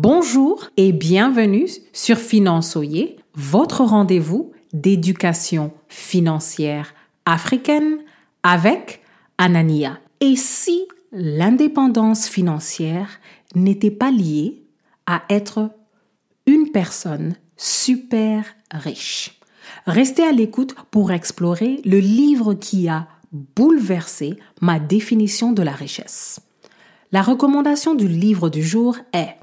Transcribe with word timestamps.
Bonjour 0.00 0.70
et 0.76 0.92
bienvenue 0.92 1.66
sur 1.92 2.18
Finançoyer, 2.18 3.16
votre 3.34 3.82
rendez-vous 3.82 4.52
d'éducation 4.72 5.72
financière 5.88 6.94
africaine 7.26 7.98
avec 8.44 9.02
Anania. 9.38 9.98
Et 10.20 10.36
si 10.36 10.86
l'indépendance 11.10 12.28
financière 12.28 13.18
n'était 13.56 13.90
pas 13.90 14.12
liée 14.12 14.62
à 15.06 15.24
être 15.30 15.68
une 16.46 16.70
personne 16.70 17.34
super 17.56 18.44
riche? 18.70 19.40
Restez 19.86 20.22
à 20.22 20.30
l'écoute 20.30 20.76
pour 20.92 21.10
explorer 21.10 21.80
le 21.84 21.98
livre 21.98 22.54
qui 22.54 22.88
a 22.88 23.08
bouleversé 23.32 24.38
ma 24.60 24.78
définition 24.78 25.50
de 25.50 25.62
la 25.64 25.72
richesse. 25.72 26.40
La 27.10 27.22
recommandation 27.22 27.96
du 27.96 28.06
livre 28.06 28.48
du 28.48 28.62
jour 28.62 28.96
est 29.12 29.34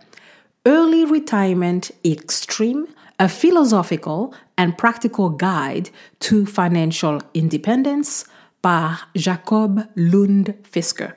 Early 0.68 1.06
Retirement 1.06 1.92
Extreme, 2.04 2.88
a 3.20 3.30
philosophical 3.30 4.34
and 4.58 4.72
practical 4.72 5.30
guide 5.30 5.90
to 6.20 6.46
financial 6.46 7.20
independence 7.36 8.26
par 8.64 9.10
Jacob 9.14 9.84
Lund 9.96 10.56
Fisker. 10.64 11.14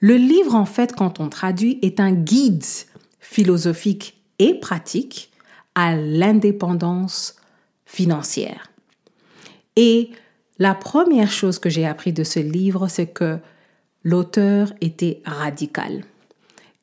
Le 0.00 0.16
livre, 0.16 0.54
en 0.54 0.66
fait, 0.66 0.94
quand 0.94 1.18
on 1.18 1.30
traduit, 1.30 1.78
est 1.80 1.98
un 1.98 2.12
guide 2.12 2.64
philosophique 3.20 4.20
et 4.38 4.60
pratique 4.60 5.30
à 5.74 5.96
l'indépendance 5.96 7.36
financière. 7.86 8.70
Et 9.76 10.10
la 10.58 10.74
première 10.74 11.32
chose 11.32 11.58
que 11.58 11.70
j'ai 11.70 11.86
appris 11.86 12.12
de 12.12 12.22
ce 12.22 12.38
livre, 12.38 12.88
c'est 12.88 13.06
que 13.06 13.38
l'auteur 14.02 14.74
était 14.82 15.22
radical. 15.24 16.04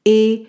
Et 0.06 0.48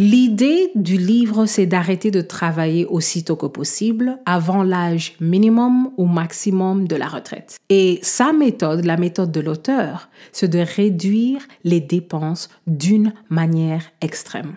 L'idée 0.00 0.70
du 0.76 0.96
livre, 0.96 1.46
c'est 1.46 1.66
d'arrêter 1.66 2.12
de 2.12 2.20
travailler 2.20 2.86
aussitôt 2.86 3.34
que 3.34 3.46
possible 3.46 4.20
avant 4.26 4.62
l'âge 4.62 5.16
minimum 5.18 5.90
ou 5.96 6.06
maximum 6.06 6.86
de 6.86 6.94
la 6.94 7.08
retraite. 7.08 7.56
Et 7.68 7.98
sa 8.02 8.32
méthode, 8.32 8.84
la 8.84 8.96
méthode 8.96 9.32
de 9.32 9.40
l'auteur, 9.40 10.08
c'est 10.30 10.46
de 10.46 10.60
réduire 10.60 11.40
les 11.64 11.80
dépenses 11.80 12.48
d'une 12.68 13.12
manière 13.28 13.90
extrême. 14.00 14.56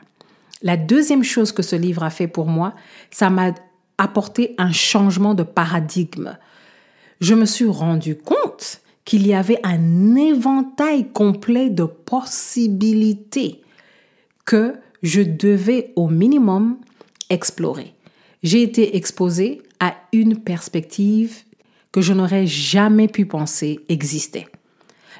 La 0.61 0.77
deuxième 0.77 1.23
chose 1.23 1.51
que 1.51 1.63
ce 1.63 1.75
livre 1.75 2.03
a 2.03 2.11
fait 2.11 2.27
pour 2.27 2.45
moi, 2.45 2.75
ça 3.09 3.31
m'a 3.31 3.55
apporté 3.97 4.53
un 4.59 4.71
changement 4.71 5.33
de 5.33 5.41
paradigme. 5.41 6.37
Je 7.19 7.33
me 7.33 7.45
suis 7.45 7.65
rendu 7.65 8.15
compte 8.15 8.81
qu'il 9.05 9.25
y 9.25 9.33
avait 9.33 9.59
un 9.63 10.15
éventail 10.15 11.09
complet 11.09 11.71
de 11.71 11.85
possibilités 11.85 13.61
que 14.45 14.75
je 15.03 15.21
devais 15.21 15.93
au 15.95 16.07
minimum 16.07 16.77
explorer. 17.29 17.93
J'ai 18.43 18.63
été 18.63 18.95
exposée 18.97 19.61
à 19.79 19.95
une 20.13 20.37
perspective 20.37 21.43
que 21.91 22.01
je 22.01 22.13
n'aurais 22.13 22.47
jamais 22.47 23.07
pu 23.07 23.25
penser 23.25 23.79
existait. 23.89 24.47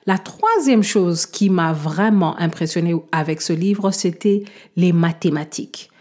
La 0.08 0.18
troisième 0.18 0.84
chose 0.84 1.26
qui 1.26 1.50
m'a 1.50 1.74
vraiment 1.74 2.38
impressionnée 2.40 2.96
avec 3.12 3.42
ce 3.42 3.54
livre, 3.54 3.92
c'était 3.92 4.44
les 4.76 4.94
mathématiques. 4.94 5.92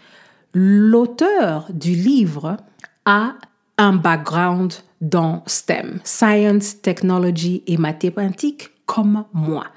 L'auteur 0.53 1.67
du 1.71 1.91
livre 1.91 2.57
a 3.05 3.35
un 3.77 3.93
background 3.93 4.73
dans 5.01 5.43
STEM, 5.45 5.99
Science, 6.03 6.81
Technology 6.81 7.63
et 7.67 7.77
Mathématiques, 7.77 8.69
comme 8.85 9.25
moi. 9.33 9.67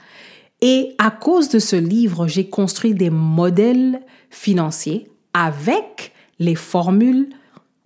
Et 0.66 0.94
à 0.96 1.10
cause 1.10 1.50
de 1.50 1.58
ce 1.58 1.76
livre, 1.76 2.26
j'ai 2.26 2.48
construit 2.48 2.94
des 2.94 3.10
modèles 3.10 4.00
financiers 4.30 5.10
avec 5.34 6.12
les 6.38 6.54
formules 6.54 7.28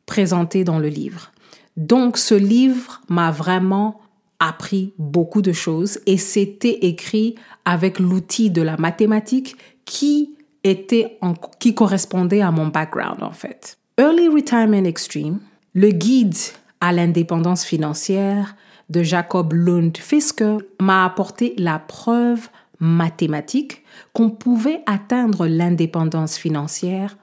présentées 0.06 0.62
dans 0.62 0.78
le 0.78 0.86
livre. 0.86 1.32
Donc 1.76 2.16
ce 2.16 2.36
livre 2.36 3.00
m'a 3.08 3.32
vraiment 3.32 4.00
appris 4.38 4.92
beaucoup 4.96 5.42
de 5.42 5.50
choses 5.50 5.98
et 6.06 6.18
c'était 6.18 6.86
écrit 6.86 7.34
avec 7.64 7.98
l'outil 7.98 8.48
de 8.48 8.62
la 8.62 8.76
mathématique 8.76 9.56
qui 9.84 10.36
était 10.62 11.18
qui 11.58 11.74
correspondait 11.74 12.42
à 12.42 12.52
mon 12.52 12.68
background 12.68 13.24
en 13.24 13.32
fait. 13.32 13.76
Early 13.98 14.28
Retirement 14.28 14.84
Extreme, 14.84 15.40
le 15.74 15.88
guide 15.88 16.36
à 16.80 16.92
l'indépendance 16.92 17.64
financière 17.64 18.54
de 18.88 19.02
Jacob 19.02 19.52
Lund 19.52 19.96
Fisker 19.96 20.58
m'a 20.80 21.04
apporté 21.04 21.54
la 21.58 21.80
preuve 21.80 22.48
mathématiques 22.80 23.84
qu'on 24.12 24.30
pouvait 24.30 24.82
atteindre 24.86 25.46
l'indépendance 25.46 26.36
financière 26.36 27.16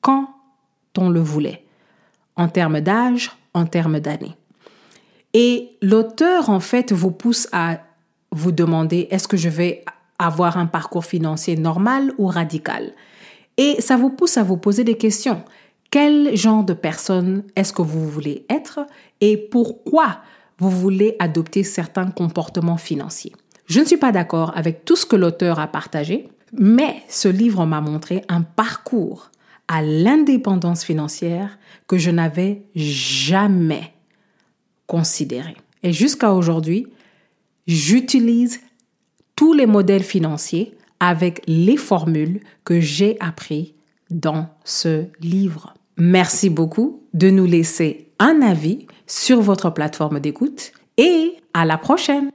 quand 0.00 0.28
on 0.98 1.08
le 1.08 1.20
voulait, 1.20 1.64
en 2.36 2.48
termes 2.48 2.80
d'âge, 2.80 3.32
en 3.54 3.66
termes 3.66 4.00
d'années. 4.00 4.36
Et 5.32 5.76
l'auteur, 5.80 6.50
en 6.50 6.60
fait, 6.60 6.92
vous 6.92 7.12
pousse 7.12 7.48
à 7.52 7.80
vous 8.32 8.52
demander, 8.52 9.08
est-ce 9.10 9.28
que 9.28 9.36
je 9.36 9.48
vais 9.48 9.84
avoir 10.18 10.56
un 10.56 10.66
parcours 10.66 11.04
financier 11.04 11.56
normal 11.56 12.12
ou 12.18 12.26
radical? 12.26 12.92
Et 13.56 13.80
ça 13.80 13.96
vous 13.96 14.10
pousse 14.10 14.36
à 14.36 14.42
vous 14.42 14.56
poser 14.56 14.84
des 14.84 14.96
questions. 14.96 15.42
Quel 15.90 16.36
genre 16.36 16.64
de 16.64 16.72
personne 16.72 17.44
est-ce 17.56 17.72
que 17.72 17.82
vous 17.82 18.08
voulez 18.08 18.46
être 18.48 18.80
et 19.20 19.36
pourquoi 19.36 20.20
vous 20.58 20.70
voulez 20.70 21.16
adopter 21.18 21.64
certains 21.64 22.10
comportements 22.10 22.76
financiers? 22.76 23.32
Je 23.70 23.78
ne 23.78 23.84
suis 23.84 23.96
pas 23.96 24.10
d'accord 24.10 24.52
avec 24.56 24.84
tout 24.84 24.96
ce 24.96 25.06
que 25.06 25.14
l'auteur 25.14 25.60
a 25.60 25.68
partagé, 25.68 26.28
mais 26.58 27.02
ce 27.08 27.28
livre 27.28 27.64
m'a 27.66 27.80
montré 27.80 28.24
un 28.28 28.42
parcours 28.42 29.30
à 29.68 29.80
l'indépendance 29.80 30.82
financière 30.82 31.56
que 31.86 31.96
je 31.96 32.10
n'avais 32.10 32.64
jamais 32.74 33.94
considéré. 34.88 35.56
Et 35.84 35.92
jusqu'à 35.92 36.32
aujourd'hui, 36.32 36.88
j'utilise 37.68 38.60
tous 39.36 39.52
les 39.52 39.66
modèles 39.66 40.02
financiers 40.02 40.74
avec 40.98 41.40
les 41.46 41.76
formules 41.76 42.40
que 42.64 42.80
j'ai 42.80 43.16
appris 43.20 43.74
dans 44.10 44.48
ce 44.64 45.04
livre. 45.20 45.74
Merci 45.96 46.50
beaucoup 46.50 47.04
de 47.14 47.30
nous 47.30 47.46
laisser 47.46 48.08
un 48.18 48.42
avis 48.42 48.88
sur 49.06 49.40
votre 49.40 49.70
plateforme 49.70 50.18
d'écoute 50.18 50.72
et 50.96 51.36
à 51.54 51.64
la 51.64 51.78
prochaine. 51.78 52.32